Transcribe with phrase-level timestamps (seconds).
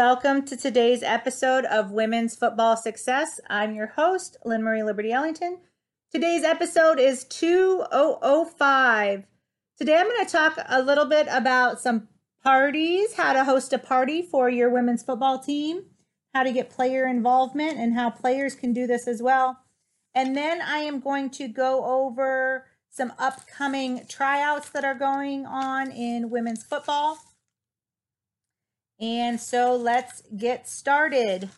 [0.00, 3.40] Welcome to today's episode of Women's Football Success.
[3.50, 5.58] I'm your host, LynMarie Liberty Ellington.
[6.12, 9.24] Today's episode is 2005.
[9.76, 12.06] Today I'm going to talk a little bit about some
[12.44, 15.86] parties, how to host a party for your women's football team,
[16.32, 19.64] how to get player involvement, and how players can do this as well.
[20.14, 25.90] And then I am going to go over some upcoming tryouts that are going on
[25.90, 27.18] in women's football.
[29.00, 31.50] And so let's get started.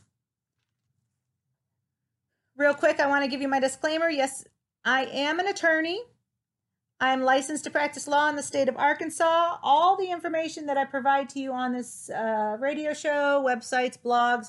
[2.57, 4.11] Real quick, I want to give you my disclaimer.
[4.11, 4.45] Yes,
[4.85, 6.03] I am an attorney.
[7.01, 9.57] I'm licensed to practice law in the state of Arkansas.
[9.63, 14.49] All the information that I provide to you on this uh, radio show, websites, blogs,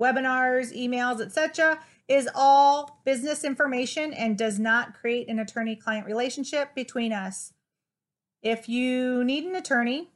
[0.00, 6.74] webinars, emails, etc., is all business information and does not create an attorney client relationship
[6.74, 7.52] between us.
[8.42, 10.08] If you need an attorney,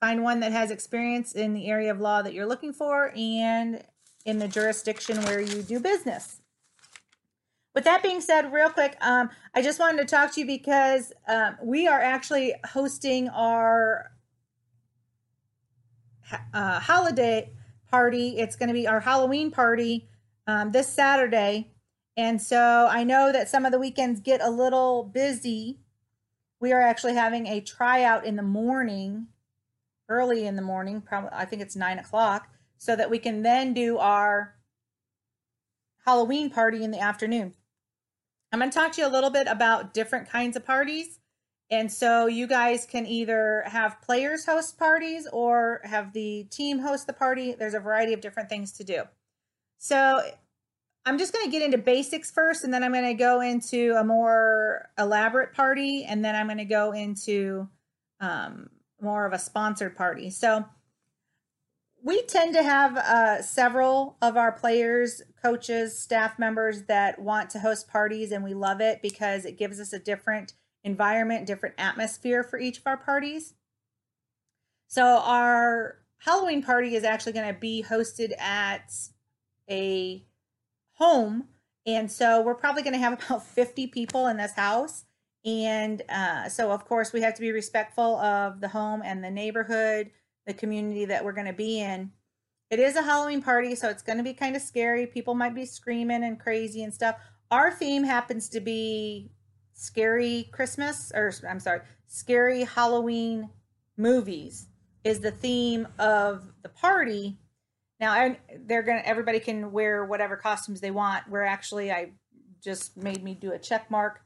[0.00, 3.82] find one that has experience in the area of law that you're looking for and
[4.24, 6.40] in the jurisdiction where you do business.
[7.74, 11.12] With that being said, real quick, um, I just wanted to talk to you because
[11.28, 14.10] um, we are actually hosting our
[16.52, 17.52] uh, holiday
[17.90, 18.38] party.
[18.38, 20.08] It's going to be our Halloween party
[20.46, 21.70] um, this Saturday.
[22.16, 25.78] And so I know that some of the weekends get a little busy.
[26.58, 29.28] We are actually having a tryout in the morning,
[30.10, 32.48] early in the morning, probably I think it's nine o'clock,
[32.78, 34.56] so that we can then do our
[36.04, 37.54] Halloween party in the afternoon.
[38.52, 41.20] I'm going to talk to you a little bit about different kinds of parties.
[41.70, 47.06] And so you guys can either have players host parties or have the team host
[47.06, 47.54] the party.
[47.56, 49.04] There's a variety of different things to do.
[49.78, 50.20] So
[51.06, 53.94] I'm just going to get into basics first, and then I'm going to go into
[53.96, 57.68] a more elaborate party, and then I'm going to go into
[58.20, 58.68] um,
[59.02, 60.30] more of a sponsored party.
[60.30, 60.64] So
[62.02, 67.58] we tend to have uh, several of our players, coaches, staff members that want to
[67.58, 72.42] host parties, and we love it because it gives us a different environment, different atmosphere
[72.42, 73.54] for each of our parties.
[74.88, 78.92] So our Halloween party is actually going to be hosted at
[79.70, 80.24] a
[80.94, 81.48] home,
[81.86, 85.04] and so we're probably going to have about 50 people in this house.
[85.44, 89.30] And uh, so, of course, we have to be respectful of the home and the
[89.30, 90.10] neighborhood
[90.46, 92.10] the community that we're going to be in.
[92.70, 95.06] It is a Halloween party, so it's going to be kind of scary.
[95.06, 97.16] People might be screaming and crazy and stuff.
[97.50, 99.30] Our theme happens to be
[99.74, 103.50] scary Christmas, or I'm sorry, scary Halloween
[103.96, 104.68] movies
[105.02, 107.38] is the theme of the party.
[107.98, 111.28] Now, I, they're gonna everybody can wear whatever costumes they want.
[111.28, 112.12] We're actually I
[112.62, 114.20] just made me do a check mark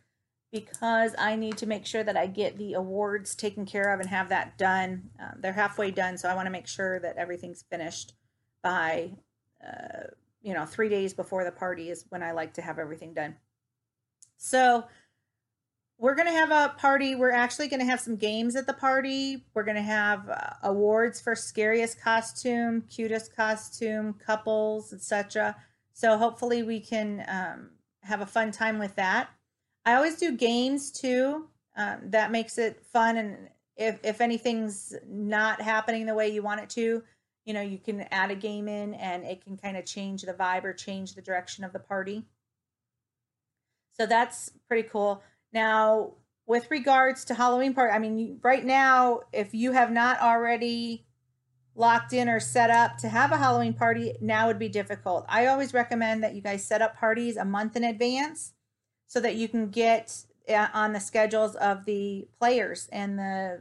[0.54, 4.09] because I need to make sure that I get the awards taken care of and
[4.09, 5.10] have that done.
[5.19, 8.12] Um, they're halfway done, so I want to make sure that everything's finished
[8.62, 9.10] by,
[9.66, 10.04] uh,
[10.42, 13.34] you know, three days before the party is when I like to have everything done.
[14.37, 14.84] So
[15.98, 17.16] we're going to have a party.
[17.16, 19.47] We're actually going to have some games at the party.
[19.54, 25.56] We're going to have uh, awards for scariest costume, cutest costume, couples, etc.
[25.95, 27.71] So hopefully we can um,
[28.03, 29.30] have a fun time with that.
[29.84, 31.48] I always do games too.
[31.77, 33.16] Um, that makes it fun.
[33.16, 37.03] And if, if anything's not happening the way you want it to,
[37.45, 40.33] you know, you can add a game in and it can kind of change the
[40.33, 42.25] vibe or change the direction of the party.
[43.92, 45.22] So that's pretty cool.
[45.53, 46.13] Now,
[46.47, 51.07] with regards to Halloween party, I mean, right now, if you have not already
[51.75, 55.25] locked in or set up to have a Halloween party, now would be difficult.
[55.28, 58.53] I always recommend that you guys set up parties a month in advance
[59.06, 63.60] so that you can get uh, on the schedules of the players and the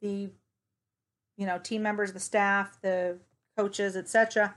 [0.00, 0.30] the
[1.38, 3.16] you know, team members, the staff, the
[3.56, 4.56] coaches, etc.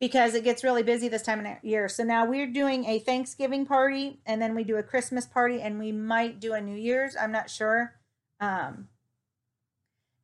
[0.00, 1.88] Because it gets really busy this time of year.
[1.88, 5.78] So now we're doing a Thanksgiving party, and then we do a Christmas party, and
[5.78, 7.16] we might do a New Year's.
[7.20, 7.94] I'm not sure.
[8.40, 8.88] Um,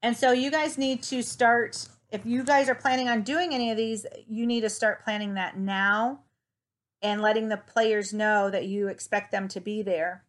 [0.02, 1.88] and so you guys need to start.
[2.10, 5.34] If you guys are planning on doing any of these, you need to start planning
[5.34, 6.20] that now
[7.02, 10.24] and letting the players know that you expect them to be there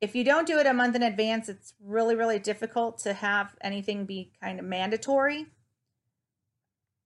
[0.00, 3.56] if you don't do it a month in advance, it's really, really difficult to have
[3.60, 5.46] anything be kind of mandatory.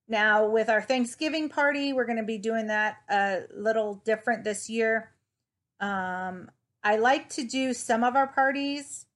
[0.09, 4.69] Now, with our Thanksgiving party, we're going to be doing that a little different this
[4.69, 5.13] year.
[5.79, 6.51] Um,
[6.83, 9.06] I like to do some of our parties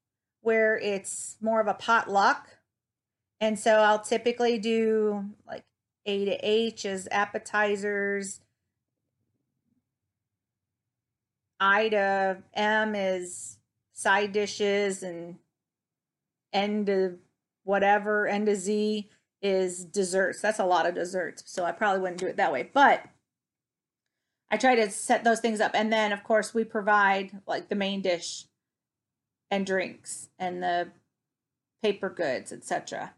[0.40, 2.58] where it's more of a potluck.
[3.40, 5.64] And so I'll typically do like
[6.06, 8.40] A to H as appetizers,
[11.60, 13.58] I to M is
[13.92, 15.36] side dishes and
[16.52, 17.18] end of
[17.64, 19.08] whatever, end of Z
[19.40, 20.40] is desserts.
[20.40, 21.44] That's a lot of desserts.
[21.46, 22.68] So I probably wouldn't do it that way.
[22.72, 23.04] But
[24.50, 25.72] I try to set those things up.
[25.74, 28.44] And then, of course, we provide like the main dish
[29.50, 30.88] and drinks and the
[31.82, 33.14] paper goods, etc.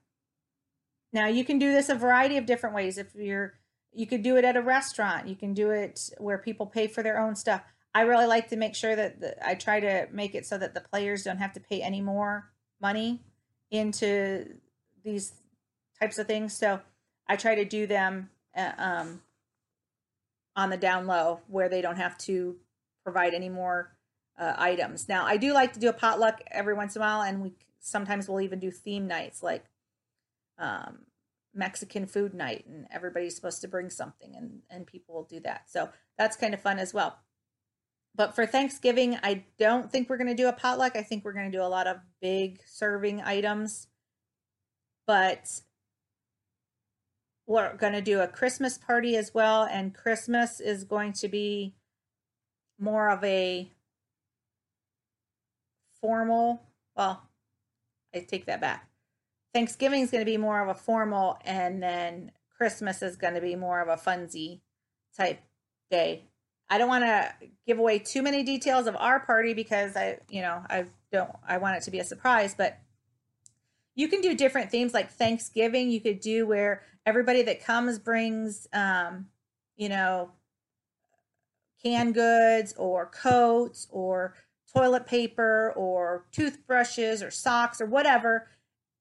[1.13, 2.99] Now, you can do this a variety of different ways.
[2.99, 3.55] If you're,
[3.93, 7.03] you could do it at a restaurant, you can do it where people pay for
[7.03, 7.63] their own stuff.
[7.97, 10.75] I really like to make sure that the, I try to make it so that
[10.75, 13.23] the players don't have to pay any more money
[13.71, 14.45] into
[15.03, 15.33] these
[15.99, 16.53] types of things.
[16.53, 16.81] So
[17.27, 19.23] I try to do them uh, um,
[20.55, 22.57] on the down low where they don't have to
[23.03, 23.97] provide any more
[24.39, 25.09] uh, items.
[25.09, 27.55] Now I do like to do a potluck every once in a while, and we
[27.81, 29.65] sometimes we'll even do theme nights like
[30.59, 31.07] um,
[31.55, 35.71] Mexican food night, and everybody's supposed to bring something, and and people will do that.
[35.71, 35.89] So
[36.19, 37.21] that's kind of fun as well.
[38.17, 40.97] But for Thanksgiving, I don't think we're going to do a potluck.
[40.97, 43.89] I think we're going to do a lot of big serving items.
[45.07, 45.61] But
[47.47, 49.65] we're going to do a Christmas party as well.
[49.65, 51.75] And Christmas is going to be
[52.79, 53.71] more of a
[56.01, 56.63] formal,
[56.97, 57.23] well,
[58.15, 58.89] I take that back.
[59.53, 63.41] Thanksgiving is going to be more of a formal, and then Christmas is going to
[63.41, 64.61] be more of a funsy
[65.17, 65.41] type
[65.91, 66.25] day
[66.69, 67.33] I don't want to
[67.67, 71.59] give away too many details of our party because I, you know, I don't, I
[71.59, 72.79] want it to be a surprise, but
[73.95, 75.91] you can do different themes like Thanksgiving.
[75.91, 79.27] You could do where everybody that comes brings, um,
[79.77, 80.31] you know,
[81.83, 84.35] canned goods or coats or
[84.75, 88.49] toilet paper or toothbrushes or socks or whatever.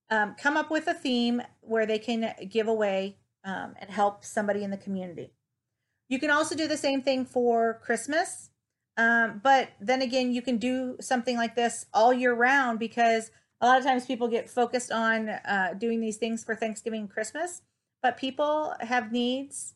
[0.08, 4.62] Um, come up with a theme where they can give away um, and help somebody
[4.62, 5.32] in the community.
[6.08, 8.50] You can also do the same thing for Christmas.
[8.96, 13.30] Um, but then again, you can do something like this all year round because
[13.60, 17.62] a lot of times people get focused on uh, doing these things for Thanksgiving Christmas,
[18.02, 19.74] but people have needs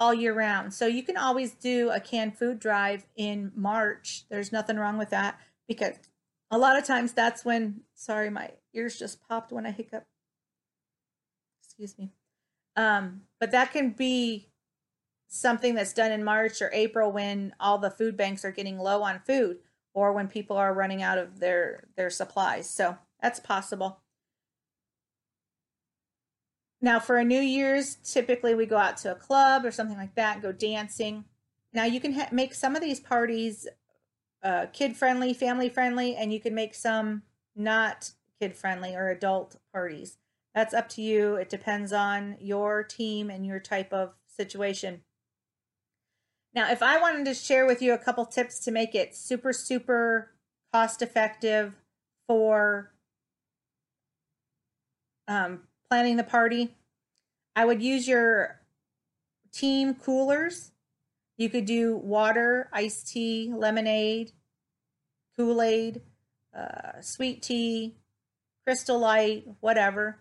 [0.00, 0.72] all year round.
[0.74, 4.24] So you can always do a canned food drive in March.
[4.30, 5.96] There's nothing wrong with that because
[6.50, 10.04] a lot of times that's when, sorry, my ears just popped when I hiccup.
[11.64, 12.12] Excuse me.
[12.76, 14.48] Um, but that can be
[15.28, 19.02] something that's done in March or April when all the food banks are getting low
[19.02, 19.58] on food
[19.92, 22.68] or when people are running out of their their supplies.
[22.68, 24.00] So that's possible.
[26.80, 30.14] Now for a New Year's, typically we go out to a club or something like
[30.14, 31.24] that, go dancing.
[31.72, 33.68] Now you can make some of these parties
[34.42, 37.22] uh, kid friendly, family friendly, and you can make some
[37.56, 40.18] not kid friendly or adult parties.
[40.54, 41.34] That's up to you.
[41.34, 45.02] It depends on your team and your type of situation.
[46.54, 49.52] Now, if I wanted to share with you a couple tips to make it super,
[49.52, 50.32] super
[50.72, 51.74] cost effective
[52.26, 52.92] for
[55.26, 56.74] um, planning the party,
[57.54, 58.60] I would use your
[59.52, 60.72] team coolers.
[61.36, 64.32] You could do water, iced tea, lemonade,
[65.36, 66.02] Kool Aid,
[66.56, 67.94] uh, sweet tea,
[68.66, 70.18] crystal light, whatever.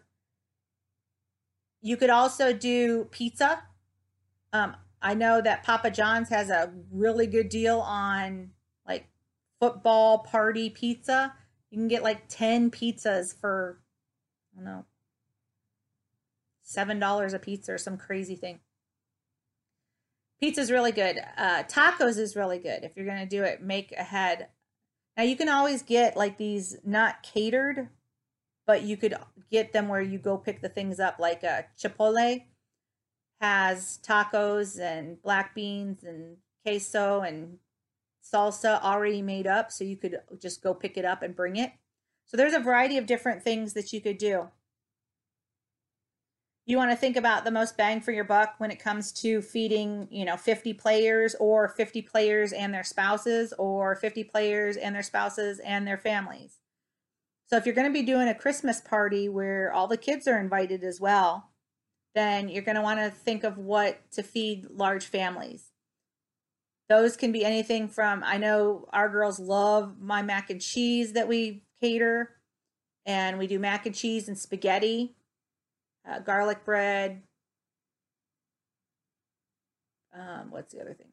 [1.82, 3.64] You could also do pizza.
[4.54, 8.52] Um, I know that Papa John's has a really good deal on
[8.88, 9.08] like
[9.60, 11.34] football party pizza.
[11.70, 13.80] You can get like 10 pizzas for,
[14.54, 14.86] I don't know,
[16.66, 18.60] $7 a pizza or some crazy thing.
[20.40, 21.20] Pizza's really good.
[21.38, 22.84] Uh, tacos is really good.
[22.84, 24.50] If you're going to do it, make ahead.
[25.16, 27.90] Now, you can always get like these not catered,
[28.68, 29.16] but you could
[29.52, 32.44] get them where you go pick the things up, like a Chipotle
[33.42, 37.58] has tacos and black beans and queso and
[38.24, 41.72] salsa already made up so you could just go pick it up and bring it
[42.26, 44.50] so there's a variety of different things that you could do
[46.68, 49.42] you want to think about the most bang for your buck when it comes to
[49.42, 54.94] feeding, you know, 50 players or 50 players and their spouses or 50 players and
[54.94, 56.60] their spouses and their families.
[57.46, 60.38] So if you're going to be doing a Christmas party where all the kids are
[60.38, 61.52] invited as well,
[62.18, 65.72] then you're going to want to think of what to feed large families.
[66.90, 71.28] Those can be anything from I know our girls love my mac and cheese that
[71.28, 72.32] we cater
[73.06, 75.16] and we do mac and cheese and spaghetti
[76.10, 77.24] uh, garlic bread.
[80.14, 81.08] Um, what's the other thing?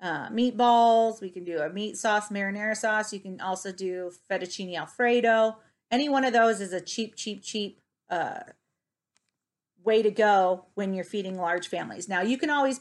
[0.00, 1.20] Uh, meatballs.
[1.20, 3.12] We can do a meat sauce, marinara sauce.
[3.12, 5.56] You can also do fettuccine alfredo.
[5.90, 8.40] Any one of those is a cheap, cheap, cheap uh,
[9.84, 12.08] way to go when you're feeding large families.
[12.08, 12.80] Now, you can always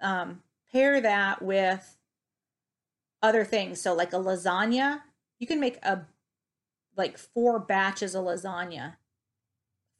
[0.00, 1.96] um, pair that with
[3.22, 3.80] other things.
[3.80, 5.02] So, like a lasagna,
[5.38, 6.06] you can make a
[6.96, 8.96] like four batches of lasagna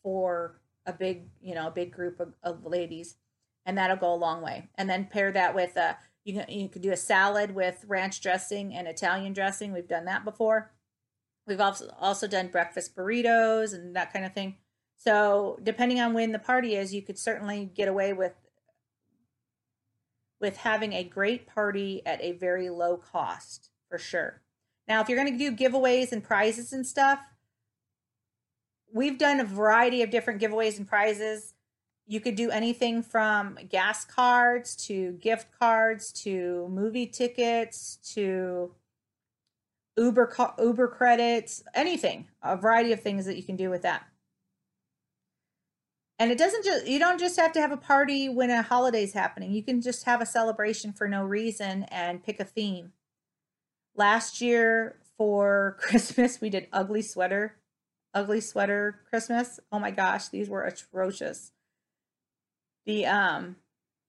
[0.03, 3.17] for a big, you know, a big group of, of ladies,
[3.65, 4.69] and that'll go a long way.
[4.77, 8.21] And then pair that with a you can you could do a salad with ranch
[8.21, 9.73] dressing and Italian dressing.
[9.73, 10.73] We've done that before.
[11.47, 14.57] We've also also done breakfast burritos and that kind of thing.
[15.01, 18.35] So depending on when the party is, you could certainly get away with
[20.41, 24.43] with having a great party at a very low cost for sure.
[24.87, 27.21] Now, if you're going to do giveaways and prizes and stuff,
[28.93, 31.55] we've done a variety of different giveaways and prizes.
[32.07, 38.75] You could do anything from gas cards to gift cards to movie tickets to
[39.97, 44.10] Uber Uber credits, anything, a variety of things that you can do with that.
[46.21, 49.15] And it doesn't just you don't just have to have a party when a holiday's
[49.15, 49.53] happening.
[49.53, 52.93] You can just have a celebration for no reason and pick a theme.
[53.97, 57.57] Last year for Christmas we did ugly sweater
[58.13, 59.61] ugly sweater Christmas.
[59.73, 61.53] Oh my gosh, these were atrocious.
[62.85, 63.57] The um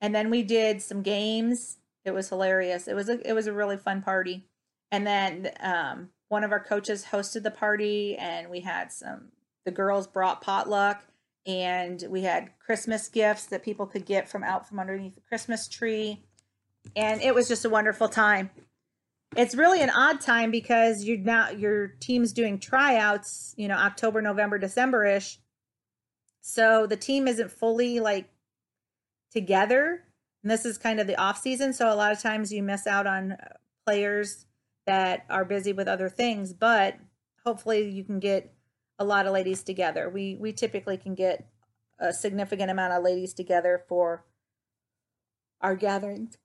[0.02, 1.78] and then we did some games.
[2.04, 2.90] It was hilarious.
[2.90, 4.48] It was a it was a really fun party.
[4.92, 9.30] And then um one of our coaches hosted the party and we had some
[9.64, 11.04] the girls brought potluck
[11.46, 15.68] and we had Christmas gifts that people could get from out from underneath the Christmas
[15.68, 16.24] tree.
[16.96, 18.50] And it was just a wonderful time
[19.36, 24.22] it's really an odd time because you're now your team's doing tryouts, you know, October,
[24.22, 25.40] November, December ish.
[26.42, 28.30] So the team isn't fully like
[29.32, 30.04] together.
[30.44, 31.72] And this is kind of the off season.
[31.72, 33.54] So a lot of times you miss out on uh,
[33.86, 34.46] players
[34.86, 36.98] that are busy with other things, but
[37.46, 38.54] hopefully you can get
[39.02, 40.10] a lot of ladies together.
[40.10, 41.46] We we typically can get
[42.00, 44.24] a significant amount of ladies together for
[45.60, 46.38] our gatherings.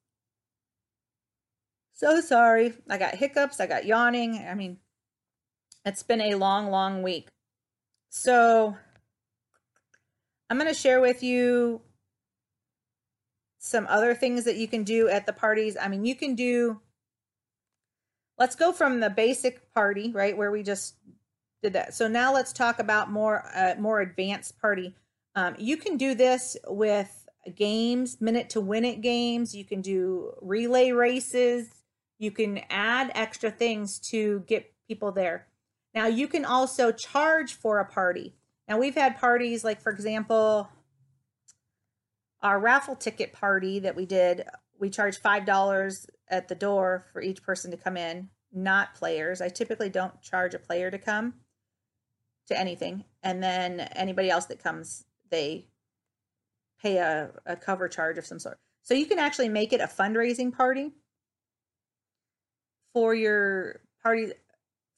[1.93, 2.75] So sorry.
[2.91, 3.61] I got hiccups.
[3.61, 4.47] I got yawning.
[4.47, 4.79] I mean,
[5.85, 7.29] it's been a long, long week.
[8.11, 8.77] So
[10.51, 11.81] I'm going to share with you
[13.59, 15.77] some other things that you can do at the parties.
[15.81, 16.81] I mean, you can do,
[18.39, 20.97] let's go from the basic party, right, where we just
[21.63, 21.95] did that.
[21.95, 24.95] So now let's talk about more, uh, more advanced party.
[25.35, 29.55] Um, you can do this with games, minute to win it games.
[29.55, 31.69] You can do relay races
[32.19, 35.47] you can add extra things to get people there.
[35.95, 38.35] Now, you can also charge for a party.
[38.69, 40.69] Now, we've had parties like, for example,
[42.43, 44.45] our raffle ticket party that we did,
[44.79, 49.41] we charged $5 at the door for each person to come in, not players.
[49.41, 51.35] I typically don't charge a player to come
[52.49, 53.05] to anything.
[53.23, 55.67] And then anybody else that comes, they
[56.81, 58.59] pay a, a cover charge of some sort.
[58.83, 60.93] So you can actually make it a fundraising party
[62.93, 64.33] for your party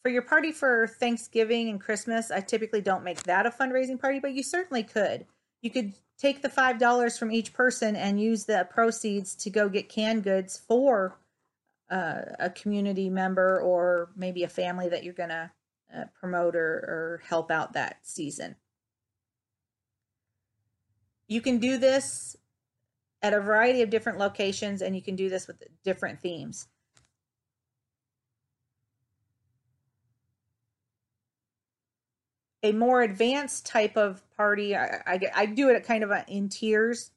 [0.02, 4.20] for your party for Thanksgiving and Christmas, I typically don't make that a fundraising party,
[4.20, 5.26] but you certainly could.
[5.62, 9.68] You could take the five dollars from each person and use the proceeds to go
[9.68, 11.18] get canned goods for
[11.90, 15.50] uh, a community member or maybe a family that you're to
[15.94, 18.56] uh, promote or, or help out that season.
[21.26, 22.36] You can do this
[23.20, 26.68] at a variety of different locations, and you can do this with different themes.
[32.62, 34.76] a more advanced type of party.
[34.76, 37.10] I, I, I do it kind of in tiers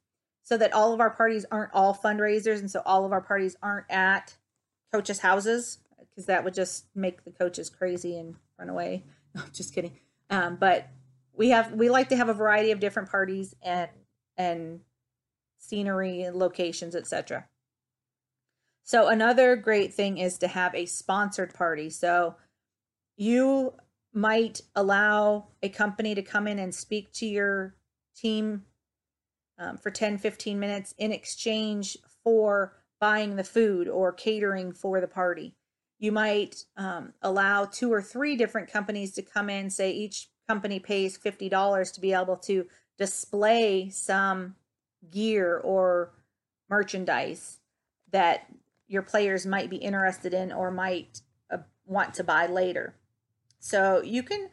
[0.44, 3.56] so that all of our parties aren't all fundraisers and so all of our parties
[3.62, 4.36] aren't at
[4.92, 9.04] coaches' houses because that would just make the coaches crazy and run away.
[9.34, 9.98] No, just kidding.
[10.30, 10.90] Um, but
[11.34, 13.90] we have we like to have a variety of different parties and
[14.36, 14.82] and
[15.58, 17.46] scenery and locations, etc.
[18.84, 21.90] So another great thing is to have a sponsored party.
[21.90, 22.36] So
[23.16, 23.74] you
[24.14, 27.78] might allow a company to come in and speak to your
[28.14, 28.64] team
[29.58, 35.08] um, for 10, 15 minutes in exchange for buying the food or catering for the
[35.08, 35.56] party.
[36.02, 40.80] You might um, allow two or three different companies to come in, say each company
[40.80, 42.66] pays $50 to be able to
[42.98, 44.56] display some
[45.12, 46.12] gear or
[46.72, 47.60] merchandise
[48.12, 48.48] that
[48.88, 52.96] your players might be interested in or might uh, want to buy later.
[53.60, 54.50] So you can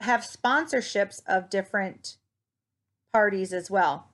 [0.00, 2.16] have sponsorships of different
[3.12, 4.08] parties as well.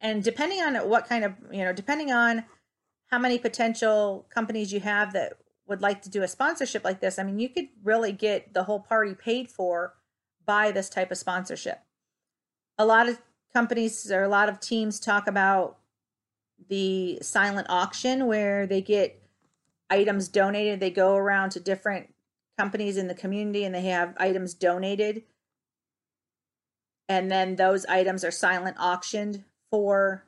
[0.00, 2.44] And depending on what kind of, you know, depending on
[3.08, 5.34] how many potential companies you have that
[5.66, 8.64] would like to do a sponsorship like this, I mean, you could really get the
[8.64, 9.94] whole party paid for
[10.44, 11.80] by this type of sponsorship.
[12.78, 13.20] A lot of
[13.52, 15.78] companies or a lot of teams talk about
[16.68, 19.22] the silent auction where they get
[19.90, 20.80] items donated.
[20.80, 22.12] They go around to different
[22.58, 25.22] companies in the community and they have items donated.
[27.08, 30.24] And then those items are silent auctioned for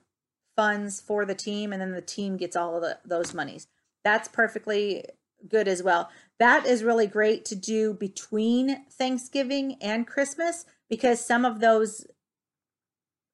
[0.56, 1.72] funds for the team.
[1.72, 3.66] And then the team gets all of the, those monies.
[4.04, 5.04] That's perfectly
[5.46, 6.10] good as well.
[6.38, 12.06] That is really great to do between Thanksgiving and Christmas because some of those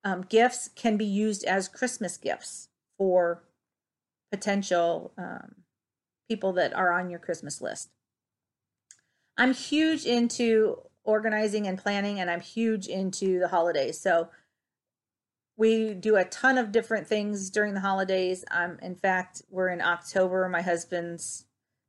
[0.04, 2.68] um, gifts can be used as Christmas gifts
[2.99, 3.44] for
[4.30, 5.56] potential um,
[6.28, 7.90] people that are on your Christmas list.
[9.37, 14.00] I'm huge into organizing and planning, and I'm huge into the holidays.
[14.00, 14.28] So
[15.56, 18.44] we do a ton of different things during the holidays.
[18.50, 20.49] I'm, in fact, we're in October.
[20.49, 21.46] My husband's.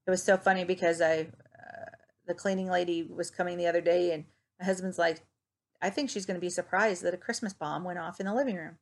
[0.08, 1.90] It was so funny because I, uh,
[2.28, 4.26] the cleaning lady was coming the other day, and
[4.60, 5.22] my husband's like,
[5.82, 8.34] I think she's going to be surprised that a Christmas bomb went off in the
[8.34, 8.78] living room,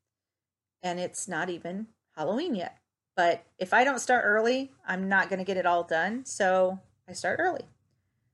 [0.81, 2.77] and it's not even Halloween yet.
[3.15, 6.25] But if I don't start early, I'm not going to get it all done.
[6.25, 7.65] So I start early.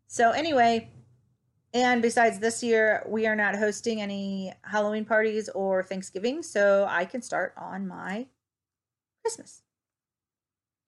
[0.07, 0.89] So, anyway,
[1.73, 6.41] and besides this year, we are not hosting any Halloween parties or Thanksgiving.
[6.41, 8.27] So I can start on my
[9.21, 9.61] Christmas.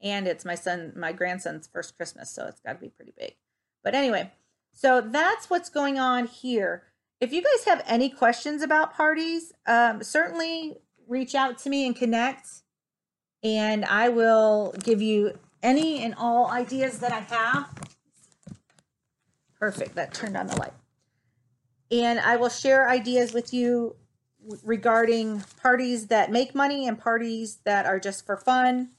[0.01, 2.31] And it's my son, my grandson's first Christmas.
[2.31, 3.35] So it's got to be pretty big.
[3.83, 4.31] But anyway,
[4.73, 6.83] so that's what's going on here.
[7.19, 11.95] If you guys have any questions about parties, um, certainly reach out to me and
[11.95, 12.47] connect
[13.43, 17.69] and I will give you any and all ideas that I have.
[19.59, 20.73] Perfect, that turned on the light.
[21.91, 23.95] And I will share ideas with you
[24.63, 28.89] regarding parties that make money and parties that are just for fun.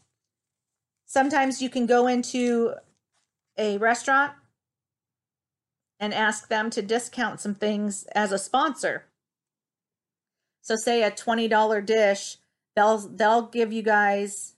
[1.12, 2.74] Sometimes you can go into
[3.58, 4.32] a restaurant
[6.00, 9.04] and ask them to discount some things as a sponsor.
[10.62, 12.38] So say a $20 dish
[12.74, 14.54] they'll they'll give you guys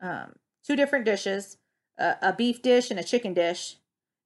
[0.00, 0.34] um,
[0.66, 1.58] two different dishes,
[1.98, 3.76] a, a beef dish and a chicken dish,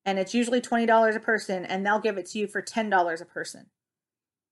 [0.05, 2.91] and it's usually twenty dollars a person, and they'll give it to you for ten
[2.91, 3.67] dollars a person.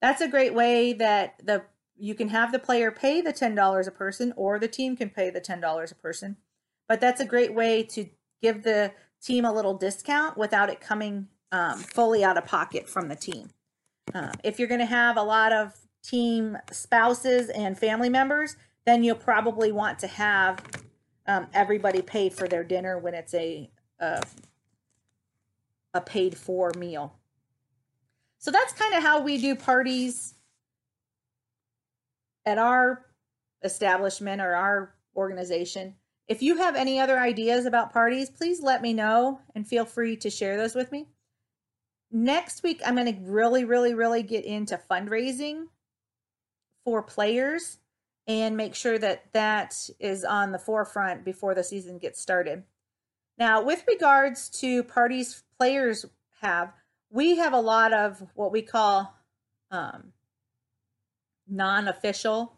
[0.01, 1.65] That's a great way that the
[1.97, 5.11] you can have the player pay the ten dollars a person, or the team can
[5.11, 6.37] pay the ten dollars a person.
[6.89, 8.07] But that's a great way to
[8.43, 8.93] give the
[9.23, 13.51] team a little discount without it coming um, fully out of pocket from the team.
[14.15, 19.03] Uh, if you're going to have a lot of team spouses and family members, then
[19.03, 20.63] you'll probably want to have
[21.27, 24.23] um, everybody pay for their dinner when it's a, a,
[25.95, 27.15] a paid for meal.
[28.39, 30.35] So that's kind of how we do parties
[32.45, 33.07] at our
[33.63, 35.95] establishment or our organization.
[36.27, 40.17] If you have any other ideas about parties, please let me know and feel free
[40.17, 41.07] to share those with me.
[42.11, 45.65] Next week, I'm going to really, really, really get into fundraising
[46.85, 47.79] for players
[48.27, 52.63] and make sure that that is on the forefront before the season gets started.
[53.37, 56.07] Now, with regards to parties players
[56.41, 56.73] have,
[57.11, 59.15] we have a lot of what we call
[59.71, 60.13] um,
[61.49, 62.55] non official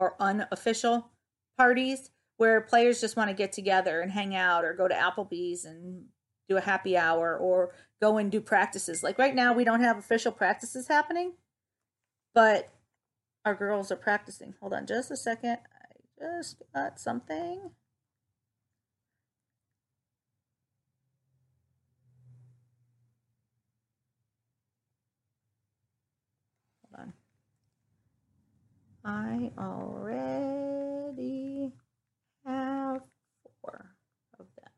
[0.00, 1.10] or unofficial
[1.56, 5.64] parties where players just want to get together and hang out or go to Applebee's
[5.64, 6.04] and
[6.48, 9.02] do a happy hour or go and do practices.
[9.02, 11.34] Like right now, we don't have official practices happening,
[12.34, 12.68] but
[13.44, 14.54] our girls are practicing.
[14.60, 15.58] Hold on just a second.
[15.58, 17.70] I just got something.
[26.92, 27.12] Hold on.
[29.04, 31.72] I already
[32.44, 33.02] have
[33.62, 33.94] four
[34.38, 34.72] of them.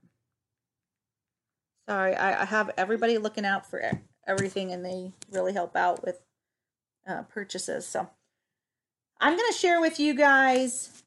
[1.89, 3.83] Sorry, I, I have everybody looking out for
[4.27, 6.21] everything and they really help out with
[7.07, 7.87] uh, purchases.
[7.87, 8.09] So
[9.21, 11.03] I'm going to share with you guys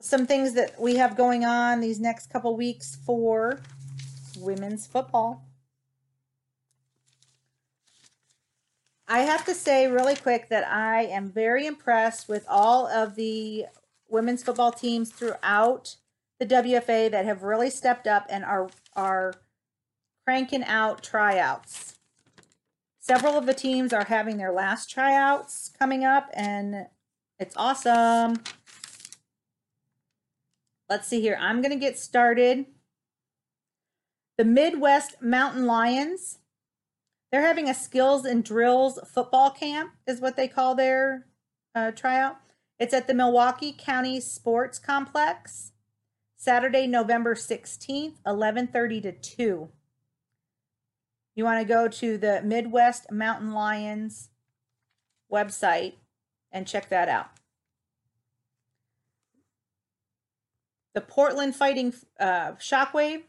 [0.00, 3.60] some things that we have going on these next couple weeks for
[4.38, 5.42] women's football.
[9.08, 13.66] I have to say really quick that I am very impressed with all of the
[14.08, 15.96] women's football teams throughout
[16.38, 19.34] the WFA that have really stepped up and are are
[20.24, 21.98] cranking out tryouts.
[22.98, 26.86] Several of the teams are having their last tryouts coming up and
[27.38, 28.42] it's awesome.
[30.88, 31.36] Let's see here.
[31.40, 32.66] I'm going to get started.
[34.38, 36.38] The Midwest Mountain Lions
[37.36, 41.26] they're having a skills and drills football camp, is what they call their
[41.74, 42.38] uh, tryout.
[42.78, 45.72] It's at the Milwaukee County Sports Complex,
[46.36, 49.70] Saturday, November 16th, 11:30 to 2.
[51.34, 54.28] You want to go to the Midwest Mountain Lions
[55.32, 55.94] website
[56.52, 57.30] and check that out.
[60.94, 63.22] The Portland Fighting uh, Shockwave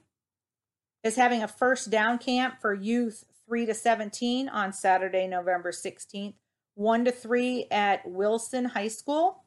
[1.04, 6.36] is having a first down camp for youth 3 to 17 on Saturday, November 16th,
[6.78, 9.44] 1 to 3 at Wilson High School.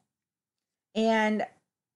[0.93, 1.45] And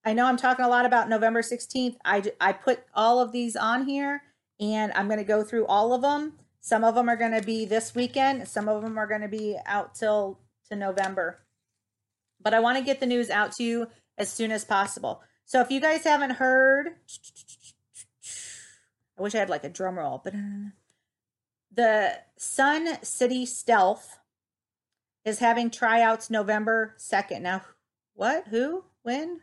[0.06, 1.98] I know I'm talking a lot about November 16th.
[2.06, 4.24] I, I put all of these on here
[4.62, 6.34] and I'm going to go through all of them.
[6.62, 9.28] Some of them are going to be this weekend, some of them are going to
[9.28, 11.42] be out till to November.
[12.42, 15.22] But I want to get the news out to you as soon as possible.
[15.44, 16.96] So if you guys haven't heard,
[19.18, 20.34] I wish I had like a drum roll, but
[21.74, 24.18] the Sun City Stealth
[25.26, 27.42] is having tryouts November 2nd.
[27.42, 27.62] Now,
[28.14, 28.48] what?
[28.48, 28.86] Who?
[29.02, 29.42] When?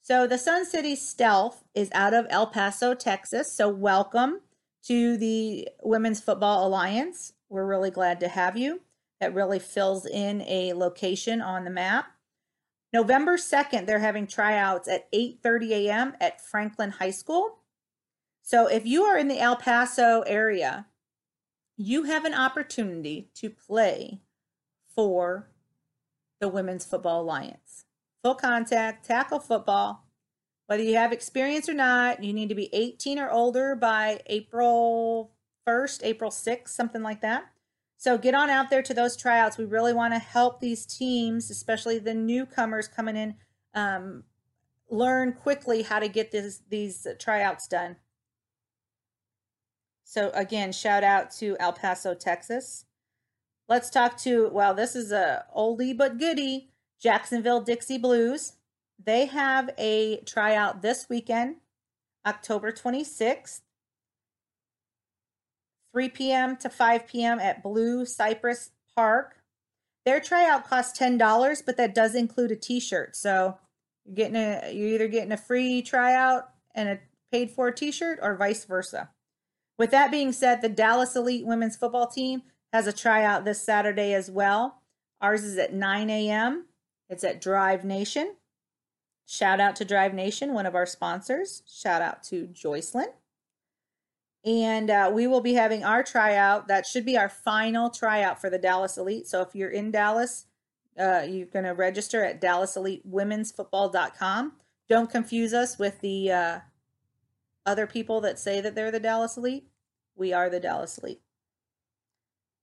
[0.00, 3.52] So, the Sun City Stealth is out of El Paso, Texas.
[3.52, 4.40] So, welcome
[4.86, 7.34] to the Women's Football Alliance.
[7.48, 8.80] We're really glad to have you.
[9.20, 12.06] That really fills in a location on the map.
[12.92, 16.14] November 2nd, they're having tryouts at 8:30 a.m.
[16.20, 17.58] at Franklin High School.
[18.42, 20.86] So if you are in the El Paso area
[21.82, 24.20] you have an opportunity to play
[25.00, 25.48] for
[26.40, 27.86] the Women's Football Alliance.
[28.22, 30.04] Full contact, tackle football.
[30.66, 35.32] Whether you have experience or not, you need to be 18 or older by April
[35.66, 37.44] 1st, April 6th, something like that.
[37.96, 39.56] So get on out there to those tryouts.
[39.56, 43.36] We really want to help these teams, especially the newcomers coming in,
[43.72, 44.24] um,
[44.90, 47.96] learn quickly how to get this, these tryouts done.
[50.04, 52.84] So again, shout out to El Paso, Texas.
[53.70, 58.54] Let's talk to, well, this is a oldie but goodie, Jacksonville Dixie Blues.
[59.02, 61.58] They have a tryout this weekend,
[62.26, 63.60] October 26th,
[65.92, 66.56] 3 p.m.
[66.56, 67.38] to 5 p.m.
[67.38, 69.36] at Blue Cypress Park.
[70.04, 73.14] Their tryout costs $10, but that does include a t-shirt.
[73.14, 73.56] So
[74.04, 76.98] you're getting a you're either getting a free tryout and a
[77.30, 79.10] paid for t-shirt or vice versa.
[79.78, 84.14] With that being said, the Dallas Elite women's football team has a tryout this Saturday
[84.14, 84.82] as well.
[85.20, 86.66] Ours is at 9 a.m.
[87.08, 88.36] It's at Drive Nation.
[89.26, 91.62] Shout out to Drive Nation, one of our sponsors.
[91.66, 93.12] Shout out to Joycelyn.
[94.44, 96.68] And uh, we will be having our tryout.
[96.68, 99.28] That should be our final tryout for the Dallas Elite.
[99.28, 100.46] So if you're in Dallas,
[100.98, 104.52] uh, you're going to register at DallasEliteWomen'sFootball.com.
[104.88, 106.58] Don't confuse us with the uh,
[107.66, 109.68] other people that say that they're the Dallas Elite.
[110.16, 111.20] We are the Dallas Elite.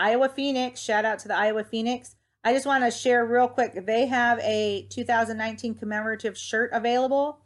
[0.00, 2.16] Iowa Phoenix, shout out to the Iowa Phoenix.
[2.42, 3.84] I just want to share real quick.
[3.84, 7.40] They have a 2019 commemorative shirt available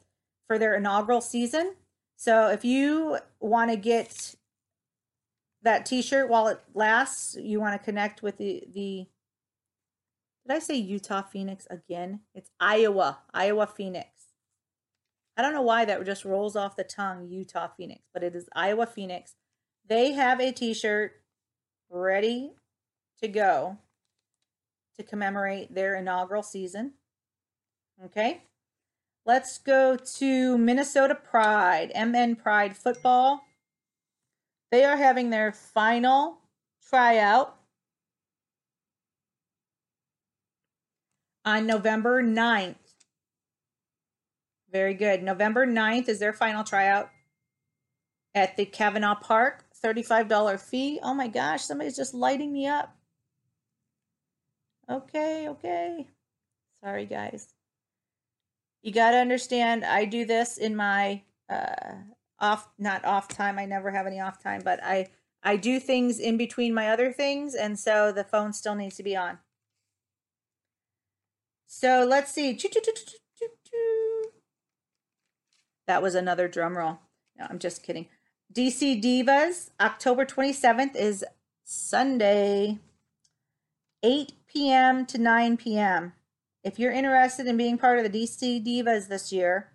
[0.47, 1.75] for their inaugural season.
[2.17, 4.37] So if you want to get
[5.62, 9.07] that t-shirt while it lasts, you want to connect with the the
[10.47, 12.21] Did I say Utah Phoenix again?
[12.37, 14.09] It's Iowa, Iowa Phoenix.
[15.37, 18.49] I don't know why that just rolls off the tongue, Utah Phoenix, but it is
[18.55, 19.35] Iowa Phoenix.
[19.88, 21.24] They have a t-shirt
[21.95, 22.51] ready
[23.23, 23.79] to go
[24.97, 26.93] to commemorate their inaugural season.
[28.05, 28.43] Okay.
[29.25, 33.43] Let's go to Minnesota Pride, MN Pride football.
[34.71, 36.39] They are having their final
[36.87, 37.57] tryout
[41.45, 42.75] on November 9th.
[44.71, 45.23] Very good.
[45.23, 47.09] November 9th is their final tryout
[48.35, 50.99] at the Kavanaugh Park $35 fee.
[51.03, 52.97] Oh my gosh, somebody's just lighting me up.
[54.90, 56.09] Okay, okay.
[56.83, 57.49] Sorry, guys.
[58.83, 61.94] You got to understand, I do this in my uh,
[62.38, 63.59] off, not off time.
[63.59, 65.09] I never have any off time, but I
[65.42, 69.03] I do things in between my other things, and so the phone still needs to
[69.03, 69.38] be on.
[71.66, 72.59] So let's see.
[75.87, 76.99] That was another drum roll.
[77.38, 78.07] No, I'm just kidding.
[78.53, 81.25] DC Divas, October 27th is
[81.65, 82.79] Sunday,
[84.03, 85.07] 8 p.m.
[85.07, 86.13] to 9 p.m.
[86.63, 89.71] If you're interested in being part of the DC Divas this year,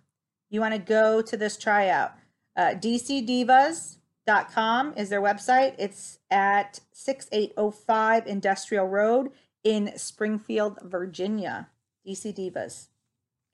[0.48, 2.12] you want to go to this tryout.
[2.56, 5.74] Uh, DCDivas.com is their website.
[5.78, 9.30] It's at 6805 Industrial Road
[9.62, 11.68] in Springfield, Virginia.
[12.06, 12.88] DC Divas.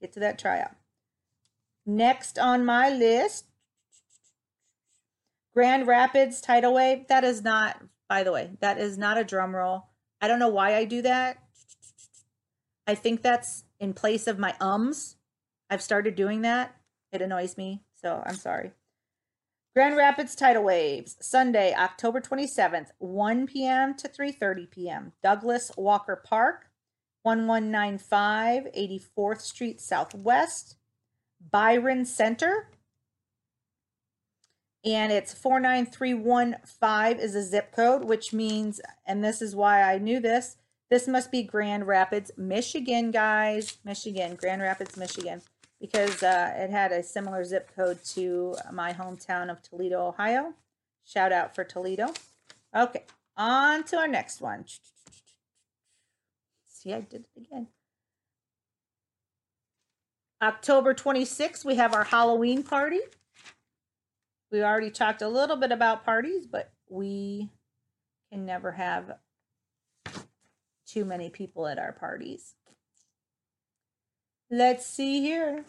[0.00, 0.76] Get to that tryout.
[1.84, 3.46] Next on my list,
[5.56, 7.08] Grand Rapids Tidal Wave.
[7.08, 9.86] That is not, by the way, that is not a drum roll.
[10.20, 11.38] I don't know why I do that.
[12.86, 15.16] I think that's in place of my ums.
[15.70, 16.76] I've started doing that.
[17.10, 18.72] It annoys me, so I'm sorry.
[19.74, 23.94] Grand Rapids Tidal Waves, Sunday, October 27th, 1 p.m.
[23.94, 25.12] to 3:30 p.m.
[25.22, 26.66] Douglas Walker Park,
[27.22, 30.76] 1195 84th Street Southwest,
[31.50, 32.68] Byron Center.
[34.86, 40.20] And it's 49315 is a zip code, which means, and this is why I knew
[40.20, 40.56] this,
[40.88, 43.78] this must be Grand Rapids, Michigan, guys.
[43.84, 45.42] Michigan, Grand Rapids, Michigan,
[45.80, 50.54] because uh, it had a similar zip code to my hometown of Toledo, Ohio.
[51.04, 52.12] Shout out for Toledo.
[52.74, 53.02] Okay,
[53.36, 54.66] on to our next one.
[56.68, 57.66] See, I did it again.
[60.40, 63.00] October 26th, we have our Halloween party.
[64.56, 67.50] We already talked a little bit about parties, but we
[68.32, 69.18] can never have
[70.86, 72.54] too many people at our parties.
[74.50, 75.66] Let's see here.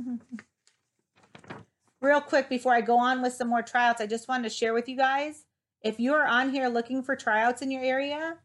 [2.02, 4.74] Real quick before I go on with some more tryouts, I just wanted to share
[4.74, 5.46] with you guys
[5.84, 8.38] if you're on here looking for tryouts in your area,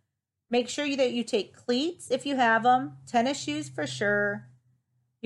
[0.50, 4.46] make sure that you take cleats if you have them, tennis shoes for sure.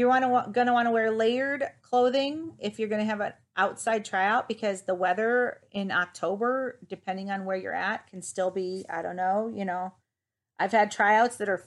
[0.01, 4.03] You're wanna, gonna want to wear layered clothing if you're going to have an outside
[4.03, 9.03] tryout because the weather in October, depending on where you're at, can still be, I
[9.03, 9.93] don't know, you know.
[10.59, 11.63] I've had tryouts that are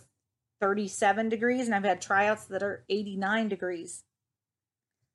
[0.61, 4.03] 37 degrees and I've had tryouts that are 89 degrees.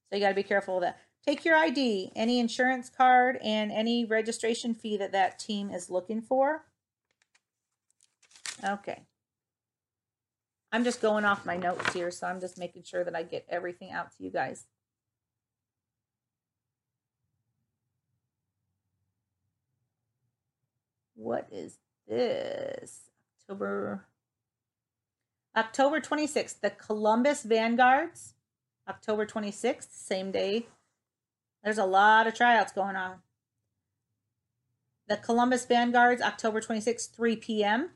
[0.09, 1.01] So you got to be careful of that.
[1.27, 6.23] Take your ID, any insurance card, and any registration fee that that team is looking
[6.23, 6.67] for.
[8.63, 9.08] Okay.
[10.71, 13.47] I'm just going off my notes here, so I'm just making sure that I get
[13.49, 14.65] everything out to you guys.
[21.15, 23.11] What is this?
[23.41, 24.07] October
[25.57, 28.35] October 26th, the Columbus Vanguards.
[28.89, 30.67] October 26th, same day.
[31.65, 33.17] There's a lot of tryouts going on.
[35.09, 37.91] The Columbus Vanguards, October 26th, 3 p.m.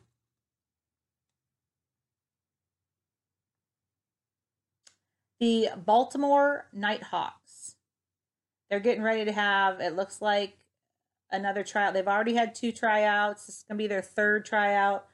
[5.43, 7.75] The Baltimore Nighthawks.
[8.71, 10.57] They're getting ready to have, it looks like,
[11.33, 11.95] another tryout.
[11.95, 13.47] They've already had two tryouts.
[13.47, 15.05] This is going to be their third tryout.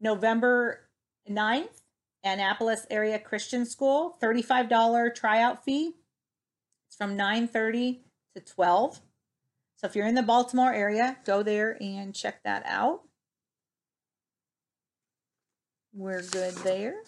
[0.00, 0.88] November
[1.30, 1.82] 9th,
[2.24, 5.92] Annapolis Area Christian School, $35 tryout fee.
[6.88, 7.98] It's from 9:30
[8.34, 9.02] to 12.
[9.76, 13.02] So if you're in the Baltimore area, go there and check that out.
[15.92, 17.02] We're good there.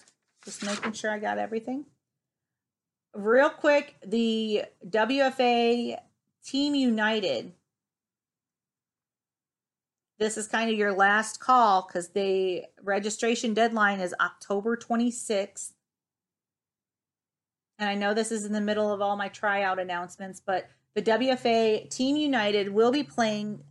[0.45, 1.87] Just making sure I got everything
[3.19, 5.99] real quick, the WFA
[6.45, 7.53] Team United.
[10.19, 15.73] This is kind of your last call because the registration deadline is October 26th.
[17.79, 21.03] And I know this is in the middle of all my tryout announcements, but the
[21.03, 23.63] WFA Team United will be playing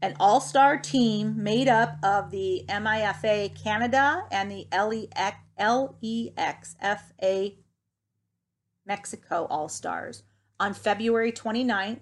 [0.00, 5.34] an all star team made up of the MIFA Canada and the LEXFA
[8.88, 10.24] Mexico All Stars
[10.58, 12.00] on February 29th.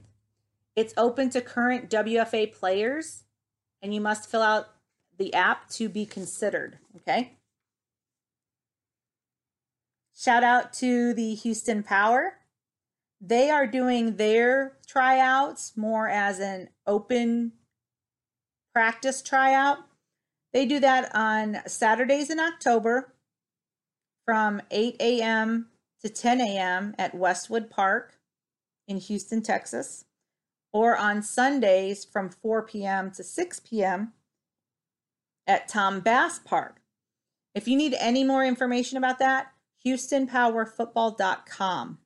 [0.75, 3.25] It's open to current WFA players,
[3.83, 4.68] and you must fill out
[5.18, 6.79] the app to be considered.
[6.96, 7.33] Okay.
[10.16, 12.35] Shout out to the Houston Power.
[13.20, 17.53] They are doing their tryouts more as an open
[18.72, 19.79] practice tryout.
[20.53, 23.14] They do that on Saturdays in October
[24.25, 25.68] from 8 a.m
[26.07, 26.95] to 10 a.m.
[26.99, 28.14] at Westwood Park
[28.87, 30.05] in Houston, Texas,
[30.73, 33.11] or on Sundays from 4 p.m.
[33.11, 34.12] to 6 p.m.
[35.49, 36.81] at Tom Bass Park.
[37.57, 39.49] If you need any more information about that,
[39.85, 41.99] HoustonPowerFootball.com.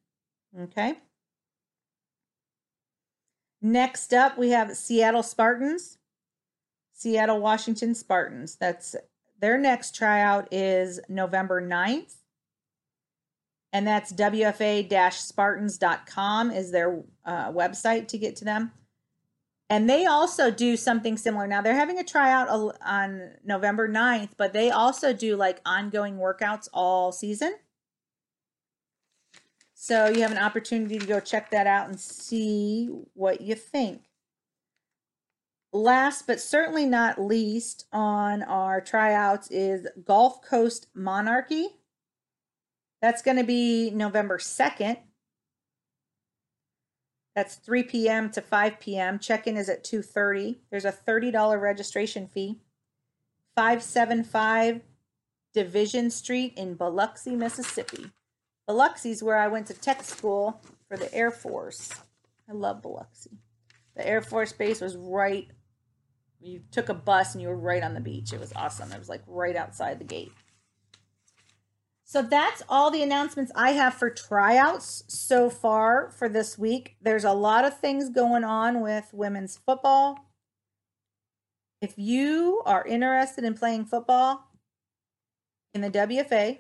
[0.59, 0.95] Okay.
[3.61, 5.99] Next up, we have Seattle Spartans.
[6.95, 8.57] Seattle Washington Spartans.
[8.57, 8.97] That's
[9.39, 12.15] their next tryout is November 9th.
[13.73, 18.73] And that's WFA-Spartans.com is their uh, website to get to them.
[19.69, 21.47] And they also do something similar.
[21.47, 22.49] Now they're having a tryout
[22.85, 27.55] on November 9th, but they also do like ongoing workouts all season.
[29.75, 34.03] So you have an opportunity to go check that out and see what you think.
[35.73, 41.69] Last but certainly not least on our tryouts is Gulf Coast Monarchy.
[43.01, 44.99] That's going to be November 2nd.
[47.35, 48.31] That's 3 p.m.
[48.33, 49.19] to 5 p.m.
[49.19, 50.57] Check-in is at 2:30.
[50.71, 52.59] There's a $30 registration fee.
[53.57, 54.81] 575
[55.55, 58.11] Division Street in Biloxi, Mississippi.
[58.67, 61.91] Biloxi is where I went to tech school for the Air Force.
[62.49, 63.39] I love Biloxi.
[63.97, 65.49] The Air Force base was right
[66.41, 68.33] you took a bus and you were right on the beach.
[68.33, 68.93] It was awesome.
[68.93, 70.33] It was like right outside the gate.
[72.11, 76.97] So that's all the announcements I have for tryouts so far for this week.
[77.01, 80.27] There's a lot of things going on with women's football.
[81.81, 84.49] If you are interested in playing football
[85.73, 86.59] in the WFA,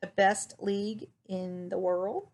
[0.00, 2.28] the best league in the world,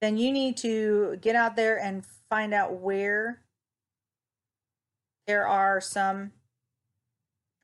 [0.00, 3.42] then you need to get out there and find out where
[5.28, 6.32] there are some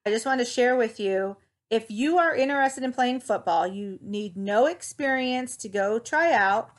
[0.07, 1.39] I just want to share with you
[1.71, 6.71] if you are interested in playing football, you need no experience to go try out.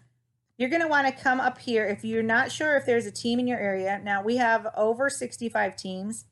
[0.58, 3.12] You're going to want to come up here if you're not sure if there's a
[3.12, 4.00] team in your area.
[4.02, 6.26] Now, we have over 65 teams.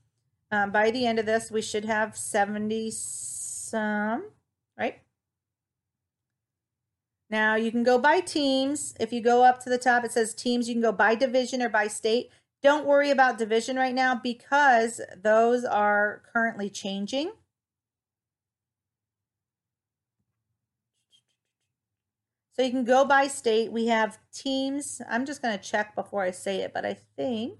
[0.51, 4.25] Um, by the end of this, we should have 70 some?
[7.34, 8.93] Now you can go by teams.
[9.00, 10.69] If you go up to the top, it says teams.
[10.69, 12.30] You can go by division or by state.
[12.62, 17.32] Don't worry about division right now because those are currently changing.
[22.52, 23.72] So you can go by state.
[23.72, 25.02] We have teams.
[25.10, 27.58] I'm just going to check before I say it, but I think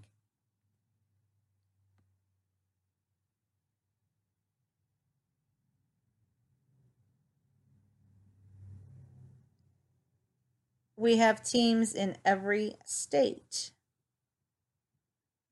[11.04, 13.72] we have teams in every state.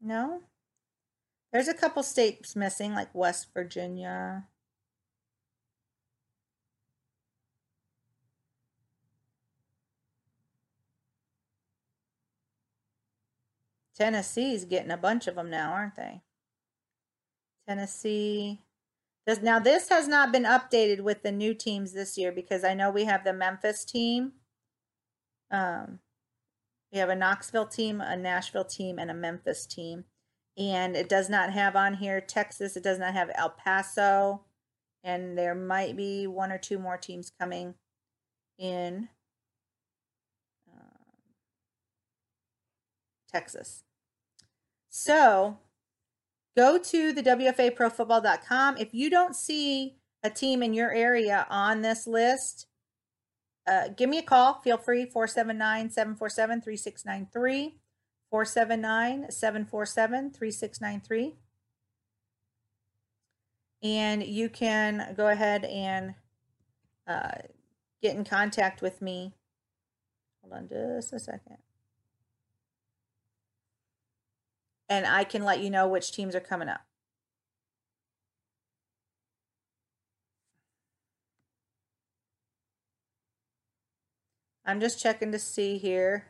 [0.01, 0.43] No?
[1.51, 4.45] There's a couple states missing, like West Virginia.
[13.93, 16.21] Tennessee's getting a bunch of them now, aren't they?
[17.67, 18.61] Tennessee.
[19.41, 22.89] Now, this has not been updated with the new teams this year because I know
[22.89, 24.31] we have the Memphis team
[25.51, 25.99] um,
[26.91, 30.05] we have a Knoxville team, a Nashville team, and a Memphis team.
[30.57, 32.75] And it does not have on here Texas.
[32.75, 34.41] It does not have El Paso.
[35.03, 37.75] And there might be one or two more teams coming
[38.57, 39.09] in
[40.71, 40.81] um,
[43.31, 43.83] Texas.
[44.89, 45.57] So
[46.57, 48.77] go to the WFAProFootball.com.
[48.77, 52.67] If you don't see a team in your area on this list,
[53.67, 54.61] uh, give me a call.
[54.61, 57.75] Feel free 479 747 3693.
[58.29, 61.35] 479 747 3693.
[63.83, 66.13] And you can go ahead and
[67.07, 67.31] uh,
[68.01, 69.33] get in contact with me.
[70.41, 71.57] Hold on just a second.
[74.89, 76.81] And I can let you know which teams are coming up.
[84.71, 86.27] I'm just checking to see here.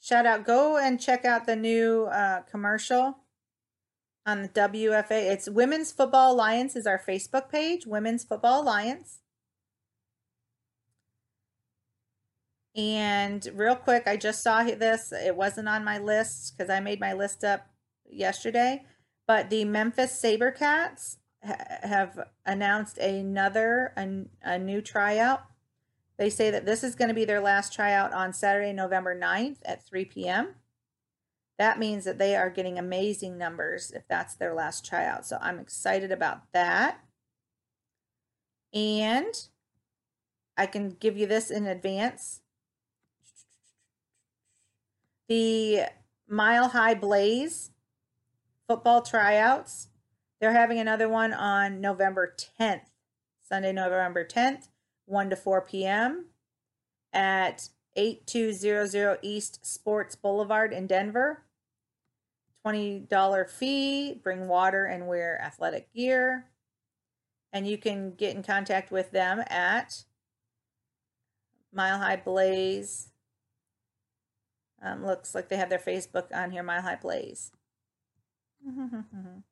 [0.00, 3.18] Shout out, go and check out the new uh, commercial
[4.26, 5.30] on the WFA.
[5.30, 9.20] It's Women's Football Alliance is our Facebook page, Women's Football Alliance.
[12.74, 15.12] And real quick, I just saw this.
[15.12, 17.68] It wasn't on my list because I made my list up
[18.04, 18.82] yesterday.
[19.26, 25.44] But the Memphis Sabercats ha- have announced another a, a new tryout.
[26.18, 29.56] They say that this is going to be their last tryout on Saturday, November 9th
[29.64, 30.54] at 3 p.m.
[31.58, 35.26] that means that they are getting amazing numbers if that's their last tryout.
[35.26, 37.00] So I'm excited about that.
[38.72, 39.48] And
[40.56, 42.40] I can give you this in advance.
[45.28, 45.82] The
[46.28, 47.70] Mile High Blaze
[48.68, 49.88] football tryouts.
[50.40, 52.90] They're having another one on November 10th,
[53.40, 54.68] Sunday, November 10th,
[55.06, 56.26] 1 to 4 p.m.
[57.12, 61.44] at 8200 East Sports Boulevard in Denver.
[62.66, 66.46] $20 fee, bring water and wear athletic gear.
[67.52, 70.04] And you can get in contact with them at
[71.72, 73.10] Mile High Blaze.
[74.82, 77.52] Um, looks like they have their Facebook on here, Mile High Blaze.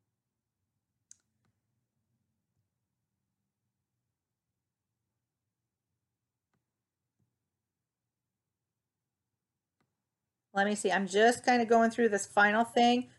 [10.53, 10.91] Let me see.
[10.91, 13.09] I'm just kind of going through this final thing.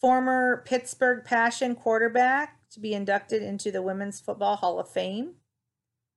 [0.00, 5.36] Former Pittsburgh Passion quarterback to be inducted into the Women's Football Hall of Fame.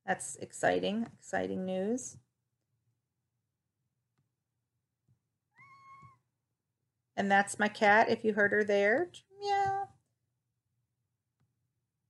[0.05, 2.17] That's exciting, exciting news.
[7.18, 9.09] And that's my cat, if you heard her there.
[9.41, 9.89] Meow.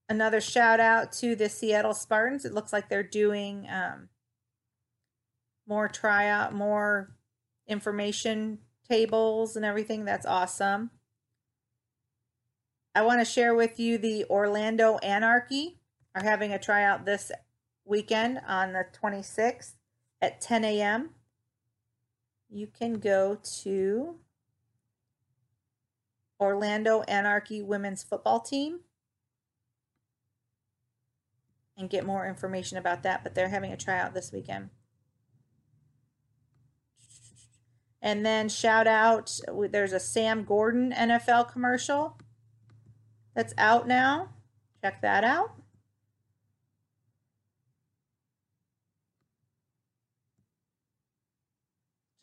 [0.10, 2.44] Another shout out to the Seattle Spartans.
[2.44, 4.10] It looks like they're doing um,
[5.66, 7.16] more tryout, more
[7.68, 10.06] information tables and everything.
[10.06, 10.92] That's awesome.
[12.94, 15.78] I want to share with you the Orlando Anarchy
[16.16, 17.32] are having a tryout this
[17.86, 19.74] weekend on the 26th
[20.22, 21.12] at 10 a.m.
[22.50, 24.16] You can go to
[26.40, 28.82] Orlando Anarchy women's football team
[31.78, 34.70] and get more information about that, but they're having a tryout this weekend.
[38.02, 39.40] And then shout out
[39.72, 42.18] there's a Sam Gordon NFL commercial
[43.36, 44.30] that's out now.
[44.84, 45.52] Check that out.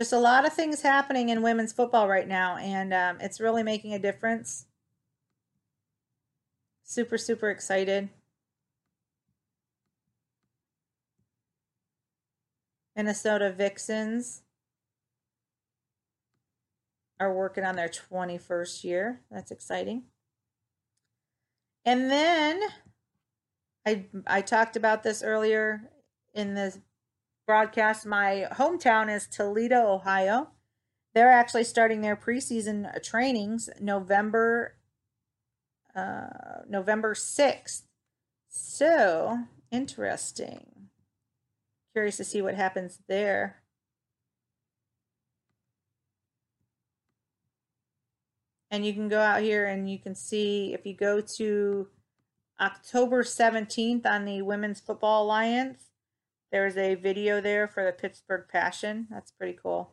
[0.04, 3.62] Just a lot of things happening in women's football right now, and um, it's really
[3.62, 4.66] making a difference.
[6.82, 8.10] Super, super excited.
[12.94, 14.42] Minnesota Vixens
[17.18, 19.22] are working on their 21st year.
[19.30, 20.02] That's exciting.
[21.86, 22.60] And then
[23.86, 25.88] I I talked about this earlier
[26.34, 26.76] in the
[27.46, 28.06] broadcast.
[28.06, 30.48] My hometown is Toledo, Ohio.
[31.14, 34.76] They're actually starting their preseason trainings November
[35.94, 37.82] uh, November 6th.
[38.48, 39.38] So
[39.70, 40.88] interesting.
[41.92, 43.64] Curious to see what happens there.
[48.74, 51.86] and you can go out here and you can see if you go to
[52.60, 55.90] October 17th on the Women's Football Alliance,
[56.54, 59.08] there's a video there for the Pittsburgh Passion.
[59.10, 59.90] That's pretty cool.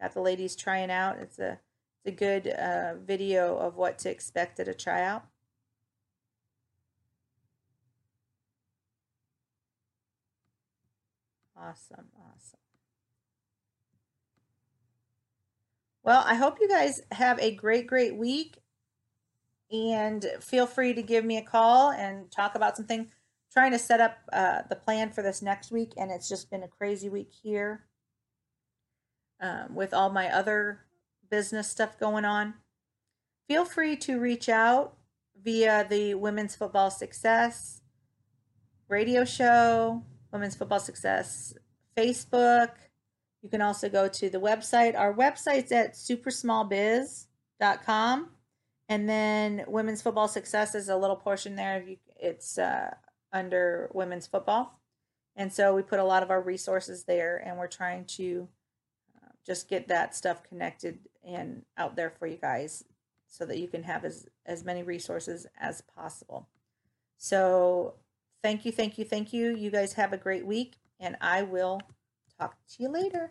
[0.00, 1.18] Got the ladies trying out.
[1.18, 1.58] It's a
[2.04, 5.24] it's a good uh, video of what to expect at a tryout.
[11.56, 12.60] Awesome, awesome.
[16.04, 18.58] Well, I hope you guys have a great, great week.
[19.72, 23.10] And feel free to give me a call and talk about something.
[23.52, 26.62] Trying to set up uh, the plan for this next week, and it's just been
[26.62, 27.86] a crazy week here
[29.40, 30.80] um, with all my other
[31.30, 32.54] business stuff going on.
[33.48, 34.96] Feel free to reach out
[35.42, 37.82] via the Women's Football Success
[38.88, 41.54] radio show, Women's Football Success
[41.96, 42.70] Facebook,
[43.42, 44.98] you can also go to the website.
[44.98, 48.28] Our website's at supersmallbiz.com.
[48.90, 51.84] And then women's football success is a little portion there.
[52.16, 52.94] It's uh,
[53.32, 54.80] under women's football.
[55.36, 58.48] And so we put a lot of our resources there and we're trying to
[59.16, 62.84] uh, just get that stuff connected and out there for you guys
[63.28, 66.48] so that you can have as, as many resources as possible.
[67.18, 67.94] So
[68.42, 69.54] thank you, thank you, thank you.
[69.54, 71.80] You guys have a great week and I will
[72.38, 73.30] Talk to you later.